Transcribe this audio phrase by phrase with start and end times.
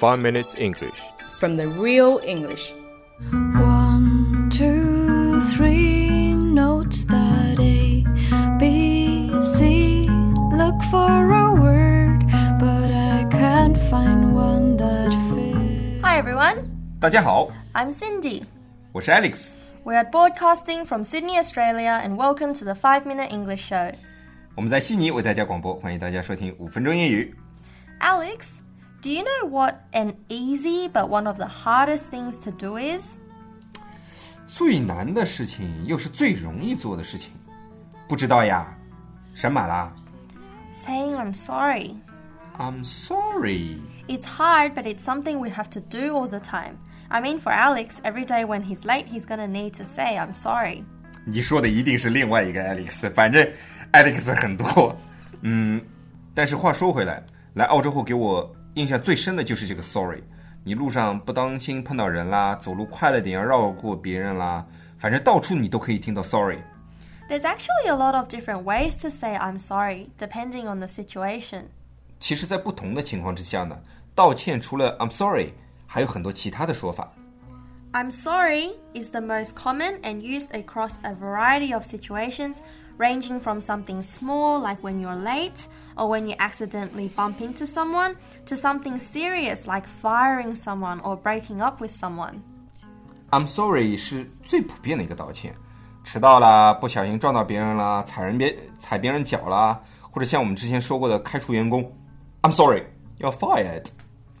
[0.00, 1.01] 5 Minutes English.
[1.39, 2.71] from the real English.
[3.55, 8.03] One, two, three notes that A,
[8.59, 10.07] B, C.
[10.53, 12.23] Look for a word,
[12.59, 16.01] but I can't find one that fits.
[16.03, 16.69] Hi everyone,
[16.99, 18.43] 大家好， I'm Cindy.
[18.91, 19.53] 我是 Alex。
[19.83, 23.93] We're broadcasting from Sydney, Australia, and welcome to the 5 Minute English Show.
[24.55, 27.35] 我们在悉尼为大家广播，欢迎大家收听五分钟英语。
[27.99, 28.51] Alex,
[29.02, 33.02] do you know what an easy but one of the hardest things to do is?
[34.46, 37.30] 最难的事情又是最容易做的事情，
[38.08, 38.66] 不知道呀？
[39.34, 39.92] 什么啦
[40.86, 41.96] Saying I'm sorry.
[42.58, 43.78] ？I'm sorry。
[44.08, 46.78] It's hard, but it's something we have to do all the time.
[47.08, 50.32] I mean, for Alex, every day when he's late, he's gonna need to say I'm
[50.32, 50.84] sorry.
[51.24, 53.46] 你说的一定是另外一个 Alex，反正
[53.92, 54.96] Alex 很多。
[55.42, 55.82] 嗯，
[56.34, 57.22] 但是话说回来，
[57.54, 60.22] 来澳洲后给我 印象最深的就是这个 sorry。
[60.64, 64.66] 你路上不当心碰到人啦，走路快了点要绕过别人啦，
[64.98, 66.58] 反正到处你都可以听到 sorry。
[67.28, 71.64] There's actually a lot of different ways to say I'm sorry, depending on the situation.
[72.18, 73.78] 其实，在不同的情况之下呢，
[74.14, 75.52] 道歉除了 I'm sorry，
[75.86, 77.12] 还有很多其他的说法。
[77.92, 82.56] I'm sorry is the most common and used across a variety of situations,
[82.98, 85.52] ranging from something small like when you're late
[85.96, 91.60] or when you accidentally bump into someone to something serious like firing someone or breaking
[91.60, 92.40] up with someone.
[93.30, 95.54] I'm sorry 是最普遍的一个道歉，
[96.04, 101.90] 迟到啦，不小心撞到别人啦，踩人别踩别人脚啦，或者像我们之前说过的开除员工，
[102.42, 102.84] I'm sorry
[103.18, 103.84] you're fired。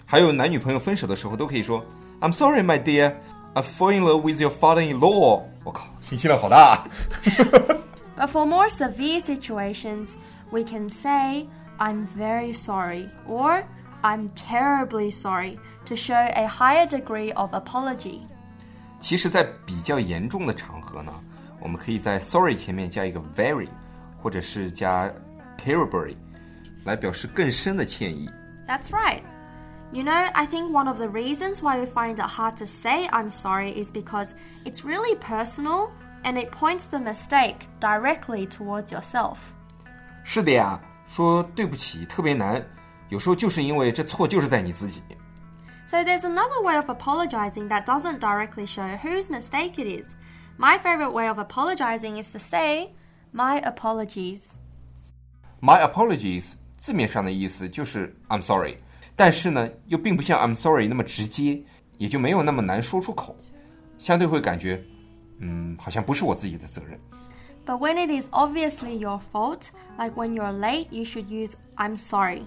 [0.04, 1.84] 还有男女朋友分手的时候都可以说
[2.20, 3.12] I'm sorry my dear
[3.54, 5.42] I fall in love with your father-in-law。
[5.64, 6.86] 我靠，信息量好大。
[8.16, 10.10] But for more severe situations,
[10.50, 11.46] we can say,
[11.78, 13.64] I'm very sorry or
[14.02, 18.20] I'm terribly sorry to show a higher degree of apology.
[19.00, 21.12] 其实，在比较严重的场合呢，
[21.60, 23.68] 我们可以在 sorry 前面加一个 very，
[24.22, 25.10] 或者是加
[25.58, 26.14] terribly，
[26.84, 28.28] 来表示更深的歉意。
[28.66, 29.20] That's right.
[29.92, 33.06] You know, I think one of the reasons why we find it hard to say
[33.08, 34.34] I'm sorry is because
[34.64, 35.90] it's really personal
[36.24, 39.54] and it points the mistake directly towards yourself.
[40.30, 42.64] 是的呀，说对不起特别难，
[43.08, 45.02] 有时候就是因为这错就是在你自己。
[45.86, 50.08] So there's another way of apologizing that doesn't directly show whose mistake it is.
[50.58, 52.90] My favorite way of apologizing is to say,
[53.32, 54.40] My apologies.
[55.60, 58.78] My apologies 字面上的意思就是 I'm sorry，
[59.14, 61.62] 但是呢，又并不像 I'm sorry 那么直接，
[61.98, 63.36] 也就没有那么难说出口，
[63.98, 64.82] 相对会感觉，
[65.38, 66.98] 嗯，好像不是我自己的责任。
[67.70, 71.96] But when it is obviously your fault, like when you're late, you should use I'm
[71.96, 72.42] sorry.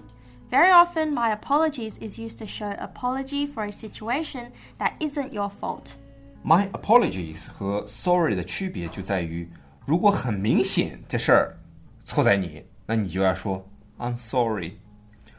[0.50, 5.48] Very often, my apologies is used to show apology for a situation that isn't your
[5.48, 5.96] fault.
[6.42, 9.48] My apologies 和 sorry 的区别就在于，
[9.86, 11.56] 如果很明显这事儿
[12.04, 13.64] 错在你，那你就要说
[13.98, 14.72] I'm sorry。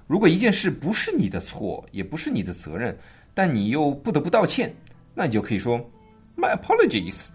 [0.08, 2.97] 如果一件事不是你的错，也不是你的责任，
[3.34, 4.74] 但你又不得不道歉，
[5.16, 5.80] 那你就可以说
[6.38, 7.25] My apologies。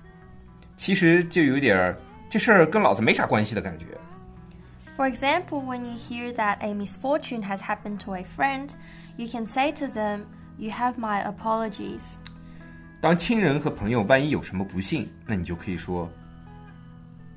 [0.76, 1.98] 其实就有点儿
[2.30, 3.86] 这事儿跟老子没啥关系的感觉。
[4.96, 8.70] For example, when you hear that a misfortune has happened to a friend,
[9.16, 10.24] you can say to them,
[10.58, 12.00] You have my apologies.
[13.02, 16.08] 当亲人和朋友万一有什么不幸，那你就可以说：“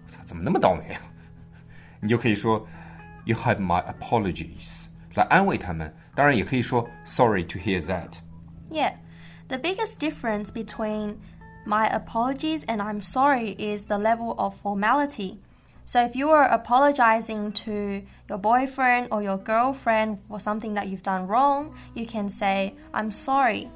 [0.08, 1.02] 我操，怎么那么倒霉啊？”
[2.00, 2.66] 你就可以说
[3.26, 5.94] “You have my apologies” 来安慰他们。
[6.16, 8.14] 当然，也可以说 “Sorry to hear that”。
[8.72, 8.94] Yeah,
[9.50, 11.18] the biggest difference between
[11.66, 15.40] my apologies and I'm sorry is the level of formality.
[15.86, 21.04] So if you are apologizing to your boyfriend or your girlfriend for something that you've
[21.04, 23.70] done wrong, you can say, I'm sorry.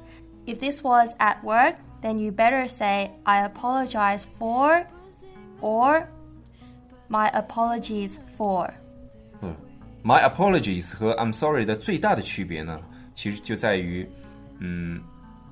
[0.46, 4.86] If this was at work, then you better say, I apologize for
[5.60, 6.08] or
[7.08, 8.72] my apologies for.
[9.40, 9.54] 嗯，
[10.04, 12.80] My apologies 和 I'm sorry 的最大的区别呢，
[13.14, 14.08] 其实就在于，
[14.60, 15.00] 嗯，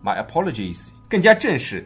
[0.05, 1.85] My apologies 更加正式。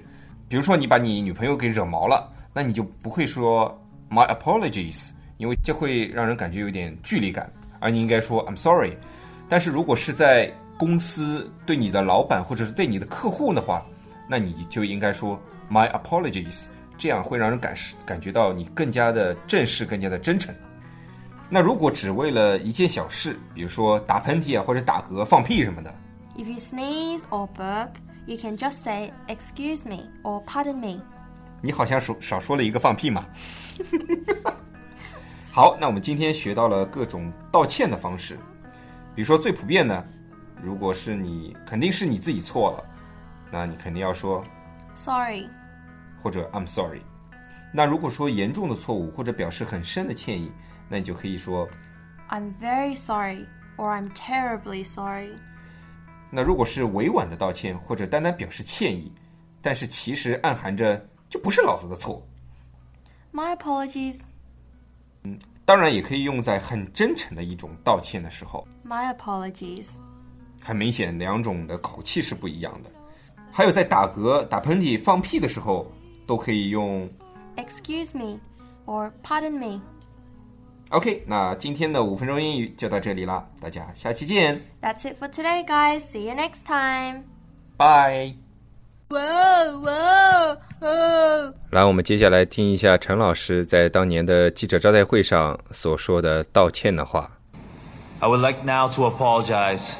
[0.52, 3.74] 比如说你把你女朋友给惹毛了，那你就不会说
[4.10, 7.50] My apologies，因为这会让人感觉有点距离感，
[7.80, 8.98] 而你应该说 I'm sorry。
[9.48, 13.82] 但是如果是在公司对你的老板或者是对你的客户的话，
[14.28, 15.40] 那你就应该说
[15.72, 16.66] My apologies，
[16.98, 17.74] 这样会让人感
[18.06, 20.54] 感觉到你更加的正式，更加的真诚。
[21.50, 25.96] 那如果只为了一件小事，比如说打喷嚏啊，或者打嗝、放屁什么的
[26.36, 27.88] ，If you sneeze or burp,
[28.27, 31.01] you can just say, Excuse me or Pardon me.
[31.63, 33.27] 你好像少少说了一个放屁嘛。
[35.51, 38.37] 好，那我们今天学到了各种道歉的方式，
[39.15, 40.07] 比如说最普遍的
[40.63, 42.85] 如果是你，肯定是你自己错了，
[43.51, 44.45] 那你肯定要说
[44.95, 45.49] Sorry.
[46.23, 47.01] 或者 I'm sorry。
[47.73, 50.53] 那如果说严重的错误或者表示很深的歉意，
[50.89, 51.67] 那你就可以说
[52.29, 53.47] I'm very sorry
[53.77, 55.31] or I'm terribly sorry.
[56.32, 59.12] 那如果是委婉的道歉或者单单表示歉意，
[59.62, 62.26] 但是其实暗含着就不是老子的错
[63.34, 64.22] ，My apologies.
[65.24, 68.68] 嗯当然也可以用在很真诚的一种道歉的时候。
[68.86, 69.86] My apologies.
[70.62, 72.90] 很明显，两种的口气是不一样的。
[73.52, 75.92] 还有在打嗝、打喷嚏、放屁的时候，
[76.26, 77.10] 都可以用
[77.58, 78.40] Excuse me
[78.86, 79.82] or pardon me.
[80.91, 81.25] OK。
[81.27, 86.01] 那今天的五分钟英语就到这里啦，大家下期见， That's it for today, guys.
[86.13, 87.25] See you next time.
[87.77, 88.35] 拜。
[89.09, 91.55] Whoa, whoa, whoa.
[91.71, 97.31] 来，我们接下来听一下陈老师在当年的记者招待会上所说的道歉的话。
[98.19, 99.99] I would like now to apologize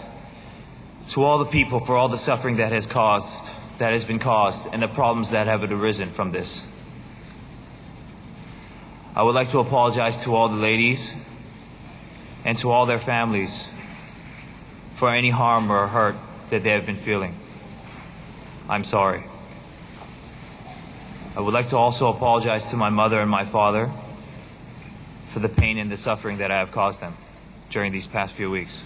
[1.11, 3.45] to all the people for all the suffering that has caused,
[3.79, 6.65] that has been caused, and the problems that have arisen from this.
[9.14, 11.18] I would like to apologize to all the ladies
[12.46, 13.72] and to all their families
[14.96, 16.16] for any harm or hurt
[16.50, 17.36] that they have been feeling.
[18.70, 19.24] I'm sorry.
[21.36, 23.90] I would like to also apologize to my mother and my father
[25.28, 27.16] for the pain and the suffering that I have caused them
[27.70, 28.86] during these past few weeks.